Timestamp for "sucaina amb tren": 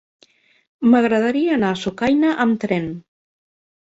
1.85-2.89